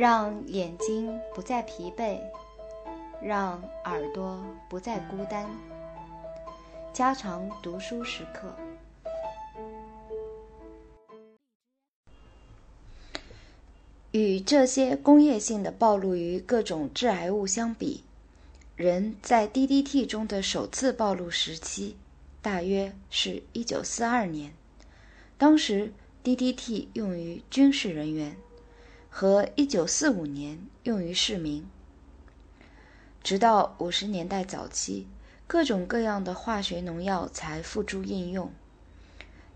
[0.00, 2.18] 让眼睛不再疲惫，
[3.22, 5.46] 让耳朵不再孤单。
[6.90, 8.56] 加长读书时刻。
[14.12, 18.02] 与这些工业性的暴露于各种致癌物相比，
[18.76, 21.96] 人在 DDT 中的首次暴露时期，
[22.40, 24.54] 大约是一九四二年。
[25.36, 25.92] 当时
[26.24, 28.34] DDT 用于军事人员，
[29.10, 31.68] 和一九四五年用于市民。
[33.22, 35.06] 直到五十年代早期，
[35.46, 38.50] 各种各样的化学农药才付诸应用。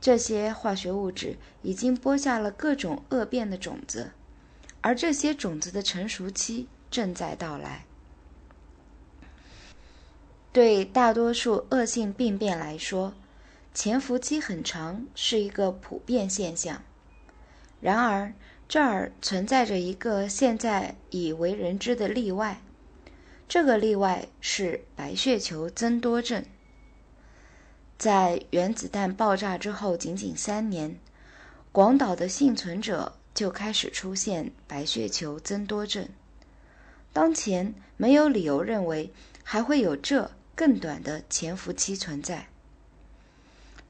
[0.00, 4.10] 这些化学物质已经播下了各种恶变的种子。
[4.80, 7.84] 而这些种子的成熟期正在到来。
[10.52, 13.14] 对大多数恶性病变来说，
[13.72, 16.82] 潜伏期很长是一个普遍现象。
[17.80, 18.34] 然而，
[18.72, 22.62] 这儿存在着一个现在已为人知的例外。
[23.46, 26.42] 这个例外是白血球增多症。
[27.98, 30.98] 在原子弹爆炸之后仅仅三年，
[31.70, 33.12] 广岛的幸存者。
[33.34, 36.08] 就开始出现白血球增多症。
[37.12, 39.12] 当前没有理由认为
[39.42, 42.48] 还会有这更短的潜伏期存在。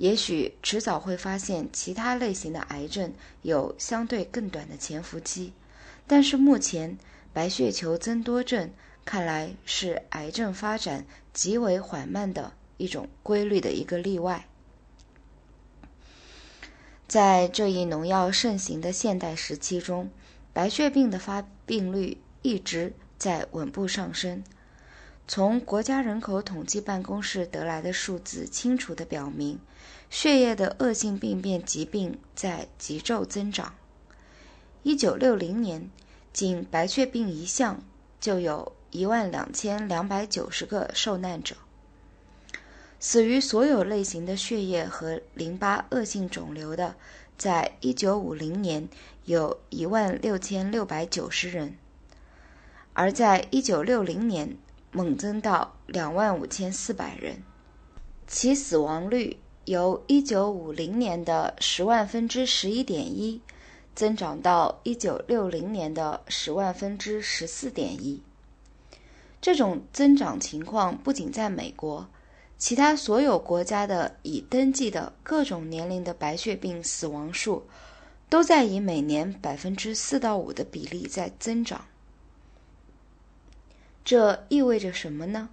[0.00, 3.12] 也许迟早会发现其他类型的癌症
[3.42, 5.52] 有相对更短的潜伏期，
[6.06, 6.96] 但是目前
[7.34, 8.70] 白血球增多症
[9.04, 14.46] 看来是癌症发展极为缓慢的一种规律的一个例外。
[17.06, 20.08] 在这一农药盛行的现代时期中，
[20.54, 24.42] 白血病的发病率一直在稳步上升。
[25.32, 29.60] 从国家人口统计办公室得来的数字清楚地表明，
[30.10, 33.76] 血液的恶性病变疾病在急骤增长。
[34.82, 35.88] 一九六零年，
[36.32, 37.80] 仅白血病一项
[38.20, 41.54] 就有一万两千两百九十个受难者。
[42.98, 46.96] 死于所有类型的血液和淋巴恶性肿瘤的，
[47.38, 48.88] 在一九五零年
[49.26, 51.78] 有一万六千六百九十人，
[52.94, 54.56] 而在一九六零年
[54.92, 57.42] 猛增到两万五千四百人，
[58.26, 63.40] 其死亡率由一九五零年的十万分之十一点一，
[63.94, 68.20] 增长到一九六零年的十万分之十四点一。
[69.40, 72.08] 这种增长情况不仅在美国。
[72.58, 77.62] 其他所有国家的已登记的各种年龄的白血病死亡数，
[78.28, 81.86] 都在以每年百分之四到五的比例在增长。
[84.10, 85.50] 这意味着什么呢？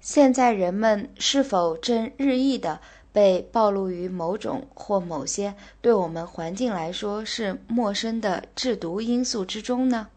[0.00, 2.80] 现在人们是否正日益的
[3.12, 10.08] 被暴露于某种或某些对我们环境来说是陌生的制毒因素之中呢？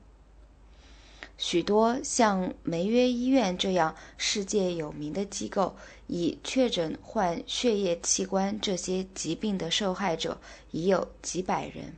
[1.38, 5.76] 许多像梅约医院这样世界有名的机构，
[6.08, 10.40] 已确诊患血液器官这些疾病的受害者
[10.72, 11.98] 已有几百人。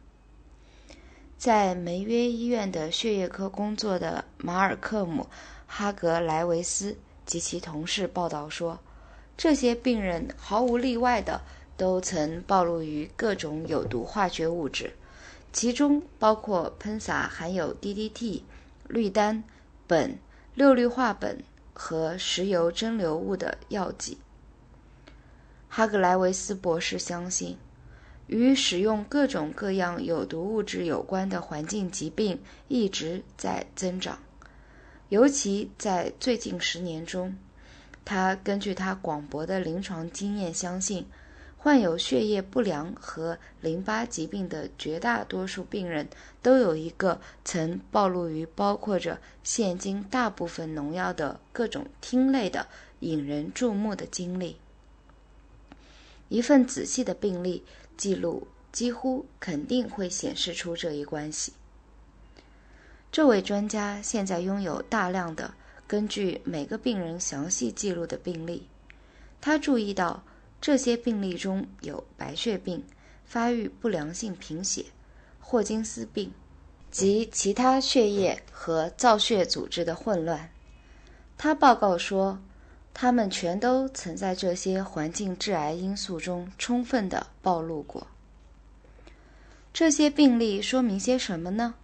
[1.44, 5.24] 在梅约医院的血液科工作的马尔克姆·
[5.68, 6.96] 哈格莱维斯
[7.26, 8.80] 及其同事报道说，
[9.36, 11.42] 这些病人毫无例外的
[11.76, 14.94] 都曾暴露于各种有毒化学物质，
[15.52, 18.44] 其中包括喷洒含有 DDT。
[18.88, 19.44] 氯丹、
[19.86, 20.16] 苯、
[20.56, 21.40] 六氯化苯
[21.74, 24.18] 和石油蒸馏物的药剂。
[25.68, 27.58] 哈格莱维斯博士相信，
[28.34, 34.18] 与使用各种各样有毒物质有关的环境疾病一直在增长，
[35.10, 37.38] 尤其在最近十年中。
[38.04, 41.06] 他根据他广博的临床经验相信。
[41.56, 46.10] 患有血液不良和淋巴疾病的绝大多数病人
[46.42, 52.68] 都有一个曾暴露于包括着现今大部分农药的各种烃类的
[53.00, 54.58] 引人注目的经历。
[56.28, 57.64] 一份仔细的病例
[57.98, 61.54] 记录几乎肯定会显示出这一关系。
[63.12, 65.54] 这位专家现在拥有大量的
[65.88, 68.68] 根据每个病人详细记录的病例，
[69.42, 70.24] 他注意到。
[70.64, 72.86] 这些病例中有白血病、
[73.26, 74.86] 发育不良性贫血、
[75.42, 76.32] 霍金斯病
[76.90, 80.50] 及其他血液和造血组织的混乱。
[81.38, 82.40] 他报告说，
[82.94, 88.08] 他们全都曾在这些环境致癌因素中充分的暴露过。
[89.74, 91.76] 这些病例说明些什么呢？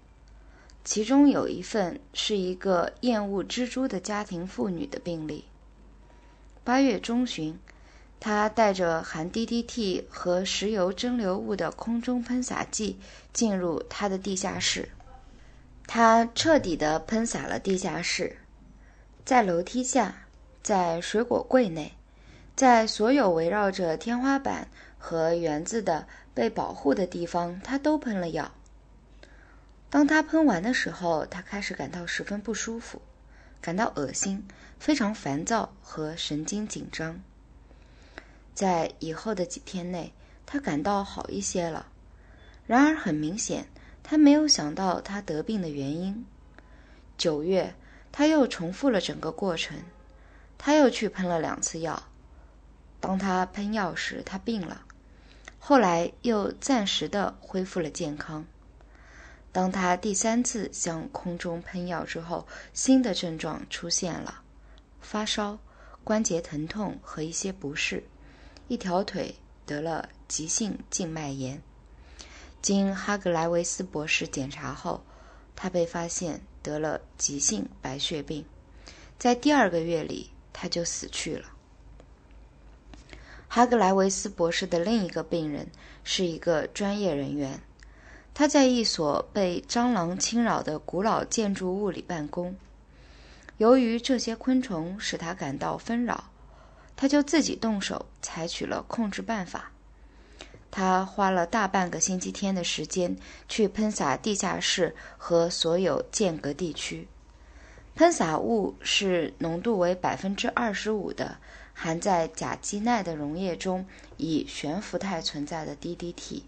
[0.84, 5.46] 其中有一份是一个厌恶蜘蛛的家庭妇女的病例。
[6.64, 7.58] 八月中旬。
[8.22, 13.00] 他带着含 DDT 和石油蒸馏物的空中喷洒剂
[13.32, 14.90] 进入他的地下室。
[15.88, 18.36] 他彻底地喷洒了地下室，
[19.24, 20.28] 在楼梯下，
[20.62, 21.94] 在水果柜内，
[22.56, 24.68] 在所有围绕着天花板
[24.98, 28.52] 和园子的被保护的地方，他都喷了药。
[29.90, 33.02] 当他喷完的时候，他开始感到十分不舒服，
[33.60, 34.48] 感到恶心，
[34.80, 37.20] 非常烦躁和神经紧张。
[38.54, 40.14] 在以后的几天内，
[40.46, 41.88] 他感到好一些了。
[42.68, 43.66] 然而，很明显。
[44.02, 46.26] 他没有想到他得病的原因。
[47.16, 47.76] 九月，
[48.12, 49.78] 他又重复了整个过程，
[50.60, 52.04] 他又去喷了两次药。
[53.00, 54.84] 当他喷药时，他病了，
[55.58, 58.46] 后来又暂时的恢复了健康。
[59.52, 64.42] 当他第三次向空中喷药之后，新的症状出现了：
[65.02, 65.58] 发烧、
[66.04, 68.04] 关节疼痛和一些不适，
[68.68, 69.34] 一条腿
[69.66, 71.62] 得了急性静脉炎。
[72.62, 75.02] 经哈格莱维斯博士检查后，
[75.56, 78.46] 他被发现得了急性白血病，
[79.18, 81.50] 在第二个月里他就死去了。
[83.48, 85.68] 哈格莱维斯博士的另一个病人
[86.04, 87.62] 是一个专业人员，
[88.34, 92.56] 他在一所被蟑螂侵扰的古老建筑物里办公。
[93.58, 96.30] 由于这些昆虫使他感到纷扰，
[96.96, 99.72] 他就自己动手采取了控制办法。
[100.72, 103.18] 他花了大半个星期天的时间
[103.48, 107.08] 去喷洒地下室和所有间隔地区。
[107.96, 111.38] 喷洒物是浓度为百分之二十五的
[111.74, 113.86] 含在甲基萘的溶液中
[114.18, 116.44] 以悬浮态存在的 DDT。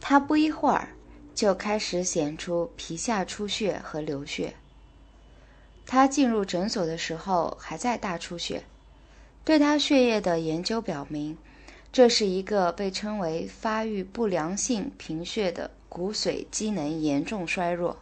[0.00, 0.88] 他不一会儿
[1.34, 4.54] 就开始显出皮下出血和流血。
[5.86, 8.64] 他进入诊所的时候还在大出血。
[9.44, 11.38] 对他血液的研究表明。
[11.96, 17.96] 这是一个被称为发育不良性贫血的骨髓机能严重衰弱。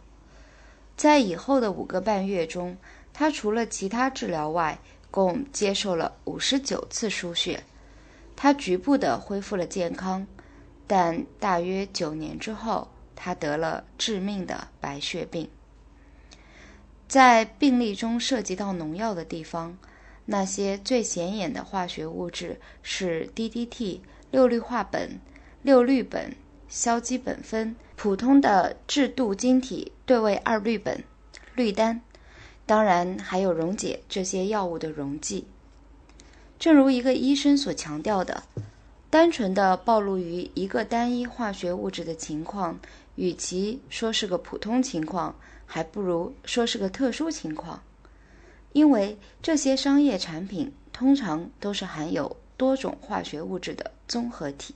[0.95, 2.77] 在以后的五个半月中，
[3.13, 4.79] 他除了其他治疗外，
[5.11, 7.63] 共接受了五十九次输血。
[8.35, 10.25] 他局部的恢复了健康，
[10.87, 15.49] 但大约九年之后，他得了致命的白血病。
[17.07, 19.77] 在病例中涉及到农药的地方。
[20.27, 23.99] 那些最显眼的化学物质是 DDT、
[24.31, 25.07] 六氯化苯、
[25.61, 26.31] 六氯苯、
[26.75, 31.03] 硝基苯酚、普通的制镀晶体对位二氯苯、
[31.55, 32.01] 氯丹，
[32.65, 35.47] 当然还有溶解这些药物的溶剂。
[36.59, 38.43] 正如一个医生所强调的，
[39.09, 42.77] 单纯的暴露于一个单一化学物质的情况，
[43.15, 45.33] 与其说是个普通情况，
[45.65, 47.81] 还不如说是个特殊情况。
[48.73, 54.75] 因为这些商业产品通常都是含有多种化学物质的综合体，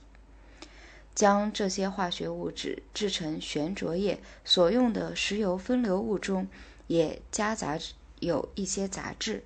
[1.14, 6.48] 将这些化学物质制成悬浊液所用的石油分流物中
[6.86, 7.78] 也夹杂
[8.20, 9.42] 有一些杂质，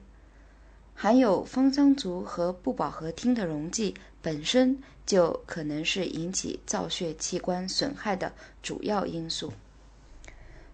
[0.94, 8.32] 含有芳香族和不饱和烃的溶剂本身就可能是引起造血器官损害的
[8.62, 9.52] 主要因素。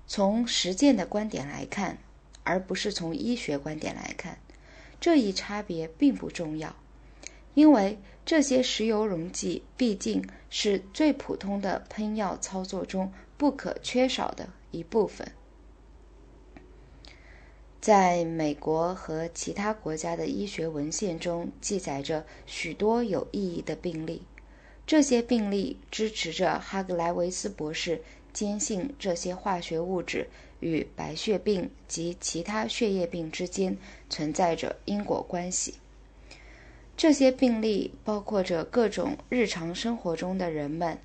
[0.07, 1.99] 从实践的观点来看。
[2.43, 4.39] 而不是从医学观点来看，
[4.99, 6.75] 这一差别并不重要，
[7.55, 15.33] 因为这些石油溶剂毕竟是最普通的喷药操作中不可缺少的一部分。
[17.81, 24.23] 在美国和其他国家的医学文献中记载着许多有意义的病例，
[24.87, 30.29] 这些病例支持着哈格莱维斯博士坚信这些化学物质。
[30.61, 33.79] 与白血病及其他血液病之间
[34.11, 35.80] 存在着因果关系。
[37.03, 40.99] 这些病例包括着各种日常生活中的人们，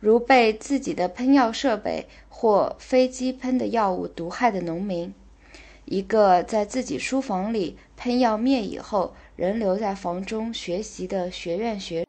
[0.00, 5.14] 如被自己的喷药设备或飞机喷的药物毒害的农民，
[5.86, 12.07] 一个在自己书房里喷药灭蚁后仍留在房中学习的学院学。